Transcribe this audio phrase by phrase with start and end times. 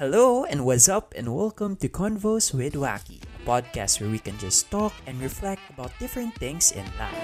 [0.00, 4.32] Hello and what's up and welcome to Convos with Wacky, a podcast where we can
[4.40, 7.20] just talk and reflect about different things in life.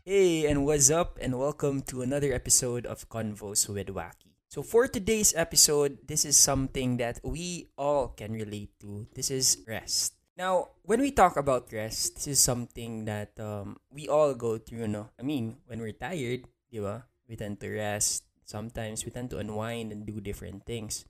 [0.00, 4.32] Hey and what's up and welcome to another episode of Convos with Wacky.
[4.48, 9.04] So for today's episode, this is something that we all can relate to.
[9.12, 10.16] This is rest.
[10.40, 14.88] Now, when we talk about rest, this is something that um, we all go through,
[14.88, 15.10] no?
[15.20, 16.48] I mean, when we're tired?
[16.72, 21.04] We tend to rest Sometimes we tend to unwind and do different things.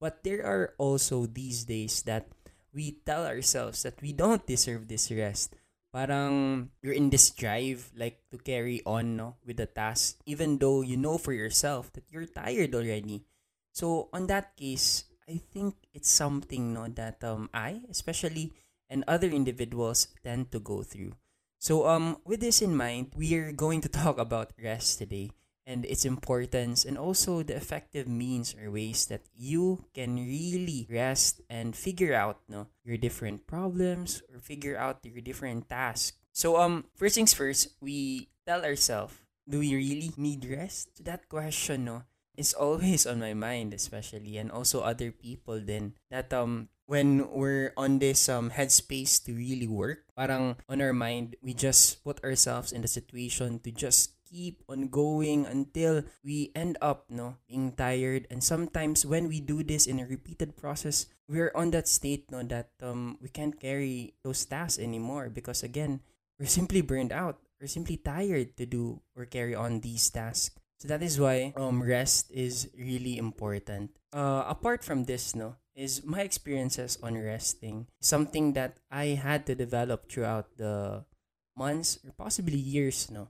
[0.00, 2.26] But there are also these days that
[2.72, 5.54] we tell ourselves that we don't deserve this rest.
[5.90, 10.80] Parang you're in this drive like to carry on no, with the task even though
[10.80, 13.26] you know for yourself that you're tired already.
[13.74, 18.54] So on that case, I think it's something no that um I especially
[18.88, 21.18] and other individuals tend to go through.
[21.58, 25.34] So um with this in mind, we are going to talk about rest today
[25.70, 31.40] and its importance and also the effective means or ways that you can really rest
[31.46, 36.18] and figure out no your different problems or figure out your different tasks.
[36.34, 39.14] So um first things first we tell ourselves
[39.46, 40.98] do we really need rest?
[40.98, 42.02] So that question no
[42.34, 47.70] is always on my mind especially and also other people then that um when we're
[47.78, 52.74] on this um headspace to really work parang on our mind we just put ourselves
[52.74, 58.30] in the situation to just keep on going until we end up no being tired.
[58.30, 62.42] And sometimes when we do this in a repeated process we're on that state no
[62.42, 66.02] that um we can't carry those tasks anymore because again
[66.38, 67.38] we're simply burned out.
[67.60, 70.56] We're simply tired to do or carry on these tasks.
[70.80, 73.94] So that is why um rest is really important.
[74.10, 77.86] Uh apart from this no is my experiences on resting.
[78.02, 81.06] Something that i had to develop throughout the
[81.54, 83.28] months or possibly years no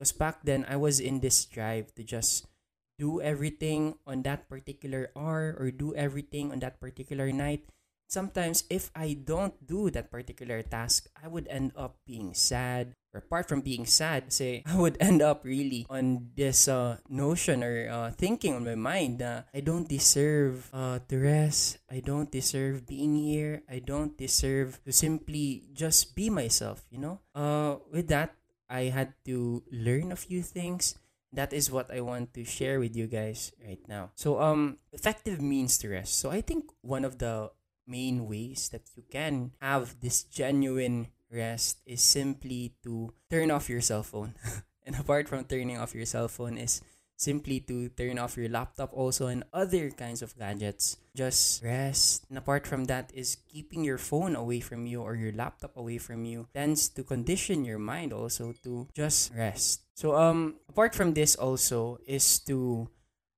[0.00, 2.48] because back then, I was in this drive to just
[2.96, 7.68] do everything on that particular hour or do everything on that particular night.
[8.08, 12.96] Sometimes, if I don't do that particular task, I would end up being sad.
[13.12, 17.62] Or apart from being sad, say, I would end up really on this uh, notion
[17.62, 21.76] or uh, thinking on my mind that I don't deserve uh, to rest.
[21.92, 23.62] I don't deserve being here.
[23.68, 27.20] I don't deserve to simply just be myself, you know?
[27.34, 28.39] Uh, with that,
[28.70, 30.94] I had to learn a few things.
[31.32, 34.10] That is what I want to share with you guys right now.
[34.14, 36.18] So, um, effective means to rest.
[36.18, 37.50] So, I think one of the
[37.86, 43.82] main ways that you can have this genuine rest is simply to turn off your
[43.82, 44.34] cell phone.
[44.86, 46.82] and apart from turning off your cell phone is
[47.20, 50.96] simply to turn off your laptop also and other kinds of gadgets.
[51.12, 52.24] Just rest.
[52.32, 56.00] And apart from that is keeping your phone away from you or your laptop away
[56.00, 59.84] from you tends to condition your mind also to just rest.
[59.92, 62.88] So um apart from this also is to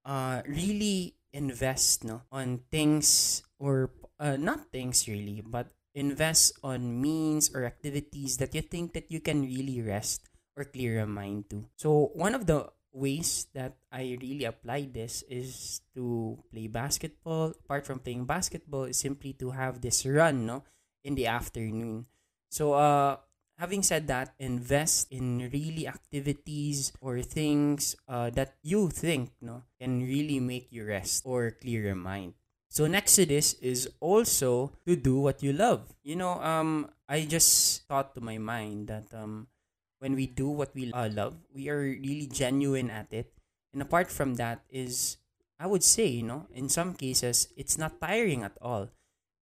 [0.06, 7.50] uh really invest no on things or uh, not things really but invest on means
[7.50, 11.64] or activities that you think that you can really rest or clear your mind to.
[11.76, 17.56] So one of the ways that I really apply this is to play basketball.
[17.64, 20.64] Apart from playing basketball, is simply to have this run, no,
[21.02, 22.06] in the afternoon.
[22.50, 23.16] So, uh,
[23.58, 30.04] having said that, invest in really activities or things uh, that you think, no, can
[30.04, 32.34] really make you rest or clear your mind.
[32.72, 35.92] So next to this is also to do what you love.
[36.02, 39.51] You know, um, I just thought to my mind that um,
[40.02, 43.30] when we do what we uh, love, we are really genuine at it.
[43.72, 45.22] And apart from that is
[45.62, 48.90] I would say, you know, in some cases it's not tiring at all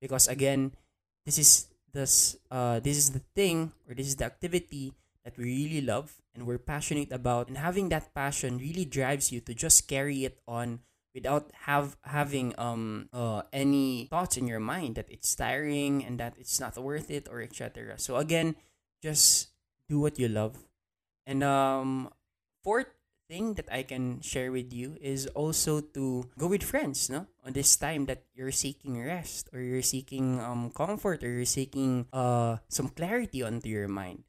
[0.05, 0.77] because again,
[1.25, 4.93] this is this uh this is the thing or this is the activity
[5.25, 9.41] that we really love and we're passionate about and having that passion really drives you
[9.41, 10.79] to just carry it on
[11.17, 16.35] without have having um uh any thoughts in your mind that it's tiring and that
[16.39, 17.99] it's not worth it or etc.
[17.99, 18.55] So again,
[19.03, 19.50] just
[19.91, 20.55] do what you love.
[21.27, 22.15] And um
[22.63, 22.95] fourth
[23.27, 27.27] thing that I can share with you is also to go with friends, no?
[27.43, 32.07] On this time that you're seeking rest or you're seeking um comfort or you're seeking
[32.15, 34.23] uh some clarity onto your mind.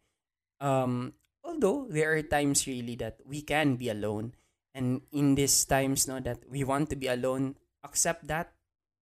[0.58, 1.13] Um
[1.46, 4.34] although there are times really that we can be alone
[4.74, 8.54] and in these times no that we want to be alone, accept that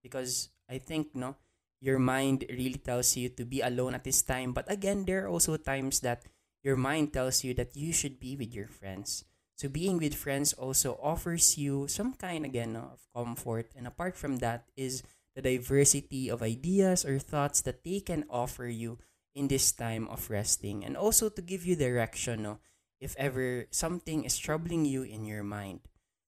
[0.03, 1.35] because I think no
[1.79, 5.31] your mind really tells you to be alone at this time but again there are
[5.31, 6.23] also times that
[6.69, 9.25] your mind tells you that you should be with your friends.
[9.57, 14.37] So being with friends also offers you some kind again of comfort and apart from
[14.37, 15.01] that is
[15.33, 19.01] the diversity of ideas or thoughts that they can offer you
[19.33, 22.61] in this time of resting and also to give you direction no,
[23.01, 25.81] if ever something is troubling you in your mind.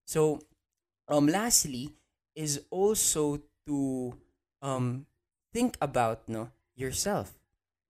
[0.10, 0.42] So
[1.06, 1.94] um lastly
[2.34, 4.18] is also to
[4.66, 5.06] um
[5.54, 7.38] think about no yourself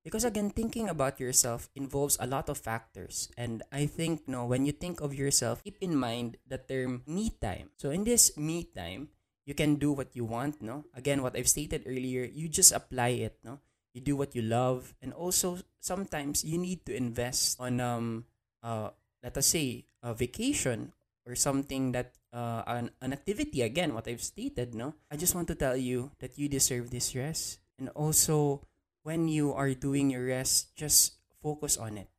[0.04, 3.30] because again thinking about yourself involves a lot of factors.
[3.38, 7.32] And i think no when you think of yourself keep in mind the term me
[7.42, 7.70] time.
[7.78, 9.10] So in this me time
[9.46, 10.86] you can do what you want no?
[10.94, 13.60] Again what i've stated earlier you just apply it no?
[13.94, 14.96] You do what you love.
[15.02, 18.26] And also sometimes you need to invest on um
[18.64, 18.90] uh
[19.22, 20.94] let us say a vacation
[21.28, 23.62] or something that uh, an, an activity.
[23.62, 24.96] Again what i've stated no?
[25.12, 27.60] I just want to tell you that you deserve this rest.
[27.78, 28.62] And also
[29.04, 32.12] when you are doing your rest just focus on it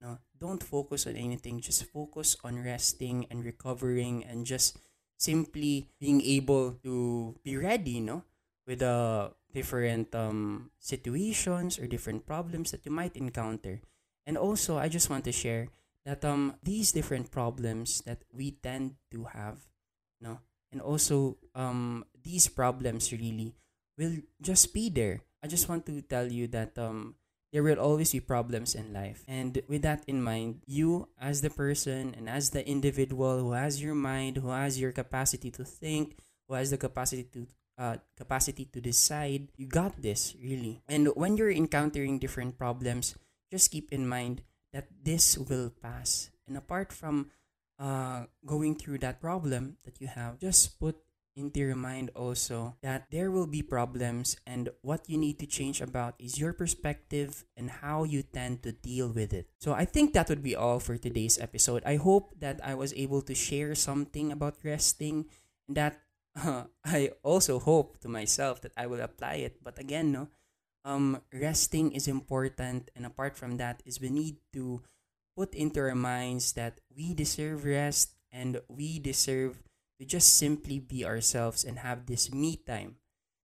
[0.00, 0.18] no?
[0.40, 1.60] Don't focus on anything.
[1.60, 4.78] Just focus on resting and recovering and just
[5.20, 8.24] simply being able to be ready no?
[8.66, 13.80] With the uh, different um, situations or different problems that you might encounter.
[14.26, 15.68] And also i just want to share
[16.06, 19.66] that um these different problems that we tend to have
[20.20, 20.38] no?
[20.70, 23.56] And also um these problems really
[23.98, 27.14] will just be there i just want to tell you that um
[27.52, 31.50] there will always be problems in life and with that in mind you as the
[31.50, 36.16] person and as the individual who has your mind who has your capacity to think
[36.48, 37.46] who has the capacity to
[37.78, 43.16] uh, capacity to decide you got this really and when you're encountering different problems
[43.50, 44.42] just keep in mind
[44.72, 46.30] that this will pass.
[46.46, 47.30] And apart from
[47.78, 50.96] uh, going through that problem that you have, just put
[51.36, 55.80] into your mind also that there will be problems and what you need to change
[55.80, 59.48] about is your perspective and how you tend to deal with it.
[59.60, 61.82] So I think that would be all for today's episode.
[61.86, 65.26] I hope that I was able to share something about resting
[65.68, 66.00] that
[66.36, 69.62] uh, I also hope to myself that I will apply it.
[69.62, 70.28] But again, no,
[70.84, 72.90] um, resting is important.
[72.94, 74.82] And apart from that, is we need to
[75.36, 79.58] put into our minds that we deserve rest and we deserve
[80.00, 82.96] to just simply be ourselves and have this me time.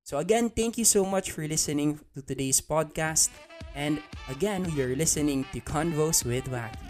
[0.04, 3.28] So, again, thank you so much for listening to today's podcast.
[3.74, 4.00] And
[4.32, 6.85] again, you're listening to Convos with Wacky.